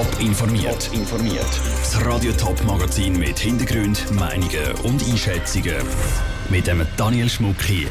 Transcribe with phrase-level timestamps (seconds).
[0.00, 0.90] Top informiert.
[0.94, 1.60] informiert.
[1.76, 5.76] Das Radio Top Magazin mit Hintergrund, Meinungen und Einschätzungen
[6.48, 7.90] mit dem Daniel Schmuck hier.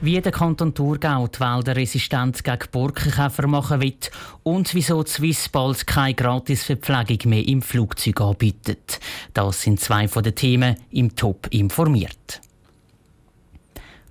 [0.00, 4.12] Wie der Kanton Thurgau die Wälder resistent gegen Borkenkäfer machen wird
[4.44, 9.00] und wieso die Swissballs keine Gratisverpflegung mehr im Flugzeug anbietet.
[9.34, 12.40] Das sind zwei von den Themen im Top informiert.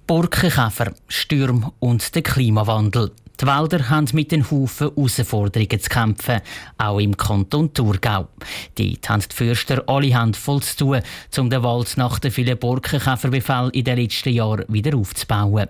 [0.06, 3.12] Borkenkäfer, Stürme und der Klimawandel.
[3.42, 6.42] Die Wälder haben mit den Haufen Herausforderungen zu kämpfen,
[6.78, 8.28] auch im Kanton Thurgau.
[8.76, 11.02] Dort haben die Fürster alle Hände voll zu tun,
[11.40, 15.68] um den Wald nach den vielen Borkenkäferbefällen in den letzten Jahren wieder aufzubauen.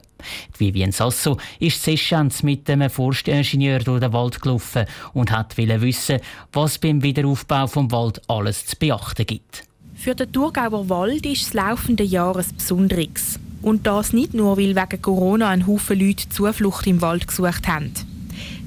[0.55, 6.19] Die Vivien Sasso ist Sessions mit einem Forstingenieur durch den Wald gelaufen und hat wissen,
[6.51, 9.63] was beim Wiederaufbau vom Wald alles zu beachten gibt.
[9.95, 13.39] Für den Thurgauer Wald ist das laufende Jahr ein Besonderes.
[13.61, 17.93] Und das nicht nur, weil wegen Corona ein Haufen Leute Zuflucht im Wald gesucht haben.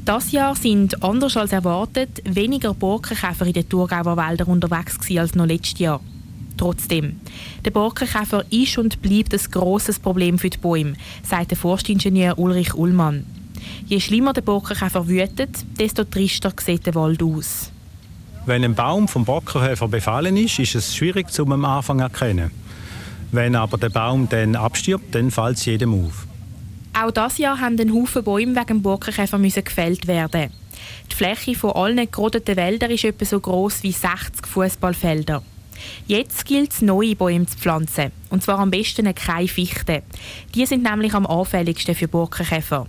[0.05, 5.47] Das Jahr sind, anders als erwartet, weniger Borkenkäfer in den Thurgauer Wäldern unterwegs als noch
[5.47, 6.01] letztes Jahr.
[6.57, 7.21] Trotzdem,
[7.65, 12.75] der Borkenkäfer ist und bleibt ein grosses Problem für die Bäume, sagt der Forstingenieur Ulrich
[12.75, 13.25] Ullmann.
[13.87, 17.71] Je schlimmer der Borkenkäfer wütet, desto trister sieht der Wald aus.
[18.47, 22.51] Wenn ein Baum vom Borkenkäfer befallen ist, ist es schwierig zum am Anfang zu erkennen.
[23.35, 26.25] Wenn aber der Baum dann abstirbt, dann fällt es jedem auf.
[26.97, 30.53] Auch das Jahr haben ein Haufen Bäume wegen Borkenkäfer gefällt werden.
[31.11, 35.43] Die Fläche von allen gerodeten Wäldern ist etwa so groß wie 60 Fußballfelder.
[36.07, 38.13] Jetzt gilt es, neue Bäume zu pflanzen.
[38.31, 40.03] Und zwar am besten keine Fichten.
[40.55, 42.87] Die sind nämlich am anfälligsten für Borkenkäfer.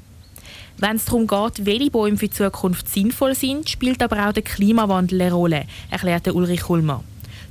[0.78, 4.44] Wenn es darum geht, welche Bäume für die Zukunft sinnvoll sind, spielt aber auch der
[4.44, 7.04] Klimawandel eine Rolle, erklärt Ulrich Hulmer.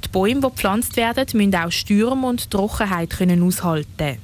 [0.04, 4.18] Die Bäume, die gepflanzt werden, müssen auch Stürme und Trockenheit können aushalten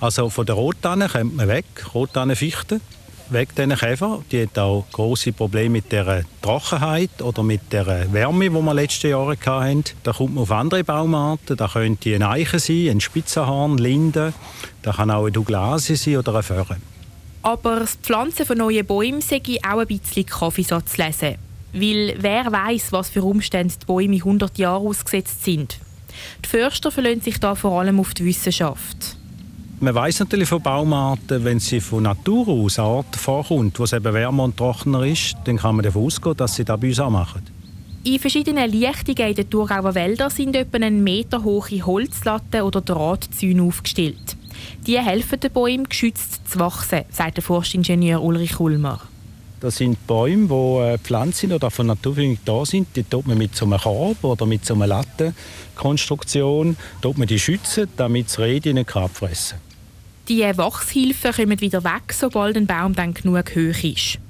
[0.00, 1.64] Also von der Rottannen kommt man weg,
[1.94, 2.80] Rottannenfichten.
[3.30, 4.22] Weg diesen Käfer.
[4.30, 9.10] Die hat auch große Probleme mit der Trockenheit oder mit der Wärme, die wir letzten
[9.10, 9.82] Jahre hatten.
[10.04, 11.56] Da kommt man auf andere Baumarten.
[11.56, 14.32] Da könnte ein Eiche sein, ein Spitzenhorn, Linde.
[14.82, 16.76] Da kann auch eine Douglasie sein oder ein Föhre.
[17.42, 21.36] Aber das Pflanzen von neuen Bäumen sei auch ein bisschen Kaffeesatz lesen.
[21.72, 25.78] Weil wer weiß, was für Umstände die Bäume in 100 Jahren ausgesetzt sind.
[26.44, 29.16] Die Förster verlassen sich da vor allem auf die Wissenschaft.
[29.78, 33.92] Man weiß natürlich von Baumarten, wenn sie von Natur aus eine Art vorkommt, wo es
[33.92, 36.98] eben wärmer und trockener ist, dann kann man davon ausgehen, dass sie das bei uns
[36.98, 37.42] auch machen.
[38.02, 43.62] In verschiedenen Lichtungen in den Thurgauer Wäldern sind etwa einen Meter hohe Holzlatten oder Drahtzäune
[43.64, 44.36] aufgestellt.
[44.86, 49.00] Die helfen den Bäumen, geschützt zu wachsen, sagt der Forstingenieur Ulrich Ulmer.
[49.66, 52.86] Das sind Bäume, die äh, pflanzt sind oder von Natur da sind.
[52.94, 57.88] Die tut man mit so einem Korb oder mit so einer Lattenkonstruktion man die schützen,
[57.96, 59.58] damit das Reh nicht abfressen
[60.28, 64.20] Die Wachshilfen kommen wieder weg, sobald ein Baum dann genug hoch ist.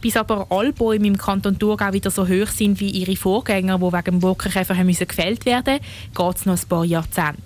[0.00, 3.92] Bis aber alle Bäume im Kanton Thurgau wieder so hoch sind wie ihre Vorgänger, die
[3.92, 5.80] wegen dem Borkenkäfer gefällt werden
[6.14, 7.40] geht es noch ein paar Jahrzehnte.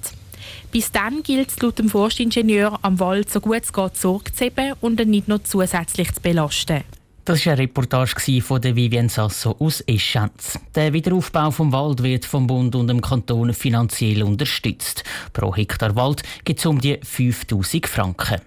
[0.70, 4.50] Bis dann gilt es laut dem Forstingenieur am Wald so gut es geht Sorge zu
[4.82, 6.84] und ihn nicht noch zusätzlich zu belasten.
[7.24, 10.58] Das war eine Reportage von der Vivien Sasso aus Eschenz.
[10.74, 15.04] Der Wiederaufbau vom Wald wird vom Bund und dem Kanton finanziell unterstützt.
[15.32, 18.40] Pro Hektar Wald gibt es um die 5000 Franken.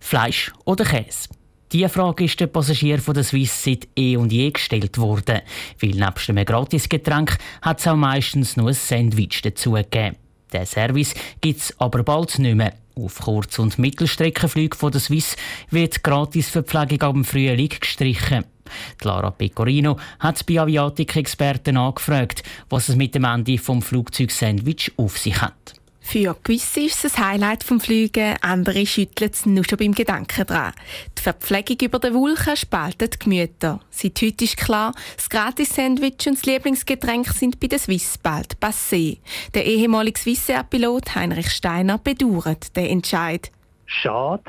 [0.00, 1.28] Fleisch oder Käse?
[1.72, 5.40] Diese Frage ist den Passagier von der Swiss seit eh und je gestellt worden.
[5.80, 10.16] Weil nebst einem Gratisgetränk hat es auch meistens nur ein Sandwich dazugegeben.
[10.52, 12.74] Den Service gibt es aber bald nicht mehr.
[12.96, 15.36] Auf Kurz- und Mittelstreckenflügen von der Swiss
[15.70, 18.44] wird Gratisverpflegung ab dem Frühling gestrichen.
[19.02, 25.40] Lara Pecorino hat bei Aviatik-Experten angefragt, was es mit dem Ende vom Flugzeugsandwich auf sich
[25.40, 25.74] hat.
[26.06, 30.46] Für gewisse ist es ein Highlight vom Fliegen, andere schütteln es nur schon beim Gedanken
[30.46, 30.72] dran.
[31.18, 33.80] Die Verpflegung über den Wulchen spaltet Gemüter.
[33.90, 39.18] Seit heute ist klar, das Gratis-Sandwich und das Lieblingsgetränk sind bei der Swiss bald passé.
[39.54, 43.50] Der ehemalige Swissair-Pilot Heinrich Steiner bedauert den Entscheid.
[43.86, 44.44] Schade,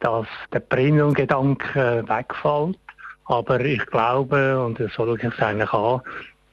[0.00, 2.78] dass der Premium-Gedanke wegfällt.
[3.26, 6.00] Aber ich glaube, und so schaue ich es eigentlich an,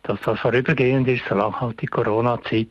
[0.04, 2.68] dass das vorübergehend ist, solange halt die Corona-Zeit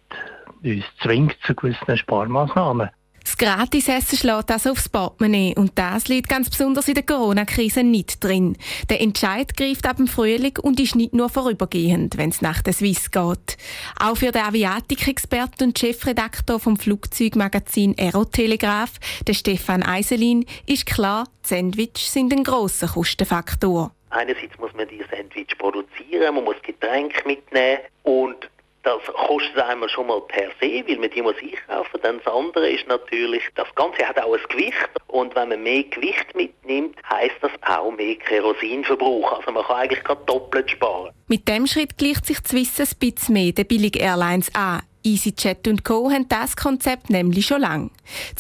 [0.62, 2.90] uns zwingt zu gewissen Sparmaßnahmen.
[3.28, 8.24] Das Gratisessen schlägt also aufs Portemonnaie und das liegt ganz besonders in der Corona-Krise nicht
[8.24, 8.56] drin.
[8.88, 12.72] Der Entscheid greift ab dem Frühling und ist nicht nur vorübergehend, wenn es nach der
[12.72, 13.58] Swiss geht.
[14.00, 18.92] Auch für den Aviatik-Expert und Chefredaktor vom Flugzeugmagazin Aerotelegraph,
[19.26, 23.92] der Stefan Eiselin, ist klar, die Sandwich sind ein grosser Kostenfaktor.
[24.08, 28.48] Einerseits muss man die Sandwich produzieren, man muss Getränke mitnehmen und
[28.82, 32.00] Das kostet einmal schon mal per se, weil man die muss einkaufen.
[32.02, 34.88] Dann das andere ist natürlich, das Ganze hat auch ein Gewicht.
[35.08, 39.32] Und wenn man mehr Gewicht mitnimmt, heißt das auch mehr Kerosinverbrauch.
[39.32, 41.12] Also man kann eigentlich gerade doppelt sparen.
[41.26, 44.82] Mit dem Schritt gleicht sich Swiss ein bisschen mehr den Billig Airlines an.
[45.04, 46.10] EasyJet und Co.
[46.10, 47.90] haben das Konzept nämlich schon lange.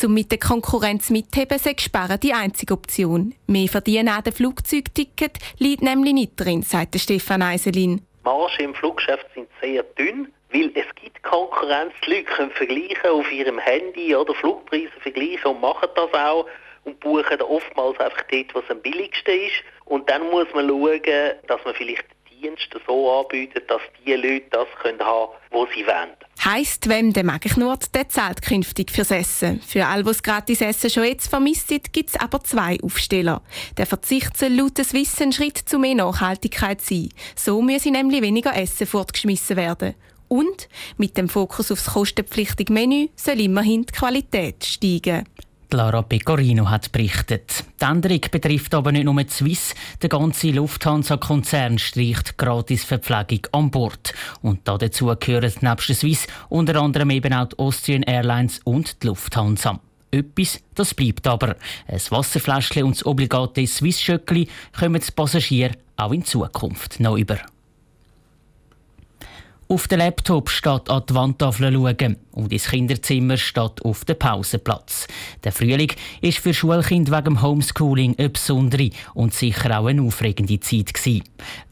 [0.02, 3.34] Um mit der Konkurrenz mitheben, sei Sparen die einzige Option.
[3.46, 8.02] Mehr verdienen an den Flugzeugticket liegt nämlich nicht drin, sagt Stefan Eiselin.
[8.28, 11.94] Margen im Fluggeschäft sind sehr dünn, weil es gibt Konkurrenz.
[12.04, 16.46] Die Leute können vergleichen auf ihrem Handy oder Flugpreise vergleichen und machen das auch
[16.84, 19.64] und buchen oftmals einfach dort, was am billigsten ist.
[19.86, 21.00] Und dann muss man schauen,
[21.46, 22.04] dass man vielleicht
[22.40, 26.16] Dienste so anbietet, dass die Leute das können haben können, was sie wollen.
[26.44, 29.60] Heisst, wem der mag ich nur, der zahlt künftig fürs Essen.
[29.60, 33.42] Für all, was gratis Essen schon jetzt vermisst gibt es aber zwei Aufsteller.
[33.76, 37.08] Der Verzicht soll laut des Wissen Schritt zu mehr Nachhaltigkeit sein.
[37.34, 39.94] So müsse nämlich weniger Essen fortgeschmissen werden.
[40.28, 45.24] Und mit dem Fokus aufs kostenpflichtige Menü soll immerhin die Qualität steigen.
[45.74, 47.64] Lara Pecorino hat berichtet.
[47.80, 49.74] Die Änderung betrifft aber nicht nur die Swiss.
[50.00, 54.14] Der ganze Lufthansa-Konzern streicht gratis Verpflegung an Bord.
[54.40, 59.08] Und dazu gehören nebst der Swiss unter anderem eben auch die Austrian Airlines und die
[59.08, 59.78] Lufthansa.
[60.10, 61.56] Etwas, das bleibt aber.
[61.86, 64.48] Ein Wasserfläschchen und das obligate Swiss-Schöckli
[64.78, 67.38] kommen die Passagiere auch in Zukunft noch über.
[69.70, 75.06] Auf dem Laptop statt an die Wandtafel schauen und ins Kinderzimmer statt auf den Pausenplatz.
[75.44, 75.92] Der Frühling
[76.22, 81.24] ist für Schulkinder wegen Homeschooling eine besondere und sicher auch eine aufregende Zeit gewesen.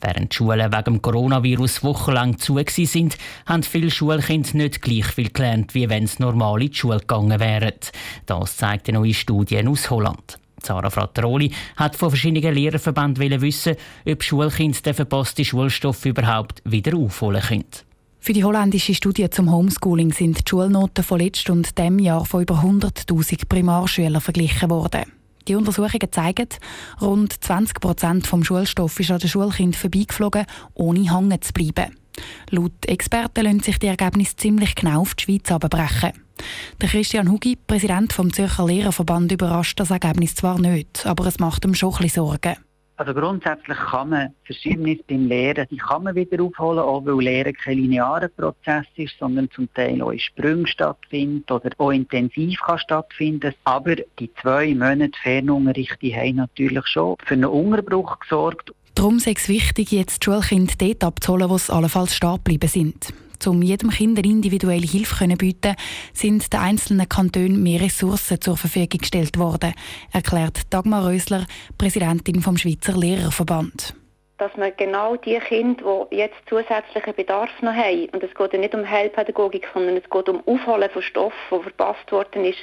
[0.02, 3.16] Während die Schulen wegen Coronavirus wochenlang zu sind,
[3.46, 7.40] haben viele Schulkinder nicht gleich viel gelernt, wie wenn sie normal in die Schule gegangen
[7.40, 7.72] wären.
[8.26, 10.38] Das zeigt eine neue Studie aus Holland.
[10.62, 13.76] Sarah Frattaroli hat von verschiedenen Lehrerverbänden wissen,
[14.06, 17.85] ob Schulkinder den verpassten Schulstoff überhaupt wieder aufholen können.
[18.26, 22.42] Für die holländische Studie zum Homeschooling sind die Schulnoten von letztem und dem Jahr von
[22.42, 25.04] über 100.000 Primarschülern verglichen worden.
[25.46, 26.48] Die Untersuchungen zeigen,
[27.00, 30.44] rund 20 Prozent vom Schulstoff ist an den Schulkindern vorbeigeflogen,
[30.74, 31.96] ohne hängen zu bleiben.
[32.50, 36.10] Laut Experten lassen sich die Ergebnisse ziemlich genau auf die Schweiz abbrechen.
[36.80, 41.64] Der Christian Hugi, Präsident vom Zürcher Lehrerverband, überrascht das Ergebnis zwar nicht, aber es macht
[41.64, 42.56] ihm schon ein bisschen Sorgen.
[42.98, 47.52] Also grundsätzlich kann man Versäumnisse beim Lehren, die kann man wieder aufholen, auch weil Lehren
[47.52, 52.78] kein linearer Prozess ist, sondern zum Teil auch in Sprüngen stattfindet oder auch intensiv kann
[52.78, 53.54] stattfinden.
[53.64, 58.72] Aber die zwei Monate Fernunterricht haben natürlich schon für einen Unterbruch gesorgt.
[58.94, 63.12] Darum ist es wichtig, jetzt die Schulkinder dort abzuholen, wo sie allenfalls stehen geblieben sind.
[63.46, 65.74] Um jedem Kind eine individuelle Hilfe zu bieten,
[66.12, 69.74] sind den einzelnen Kantonen mehr Ressourcen zur Verfügung gestellt worden,
[70.12, 71.46] erklärt Dagmar Rösler,
[71.76, 73.94] Präsidentin vom Schweizer Lehrerverband
[74.38, 78.58] dass man genau die Kinder, die jetzt zusätzlichen Bedarf noch haben, und es geht ja
[78.58, 82.58] nicht um Heilpädagogik, sondern es geht um Aufholen von Stoff, der verpasst worden ist,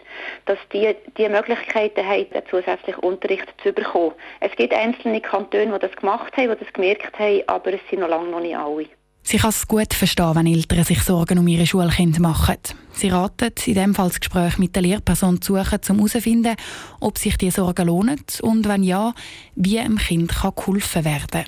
[0.46, 4.14] dass die die Möglichkeiten haben, zusätzlichen Unterricht zu bekommen.
[4.40, 8.00] Es gibt einzelne Kantone, die das gemacht haben, die das gemerkt haben, aber es sind
[8.00, 8.88] noch lange noch nicht alle.
[9.24, 12.58] Sie kann es gut verstehen, wenn Eltern sich Sorgen um ihre Schulkinder machen.
[12.92, 16.56] Sie raten, in dem Fall das Gespräch mit der Lehrperson zu suchen, um herauszufinden,
[17.00, 19.14] ob sich diese Sorgen lohnen und wenn ja,
[19.56, 21.46] wie einem Kind kann geholfen werden kann.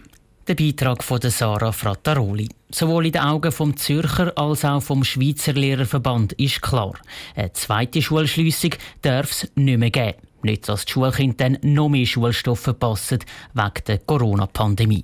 [0.48, 2.48] Der Beitrag von Sarah Frattaroli.
[2.70, 6.94] Sowohl in den Augen vom Zürcher als auch vom Schweizer Lehrerverband ist klar,
[7.36, 10.20] eine zweite Schulschliessung darf es nicht mehr geben.
[10.44, 13.20] Nicht, dass die Schulkinder dann noch mehr Schulstoffe verpassen
[13.54, 15.04] wegen der Corona-Pandemie.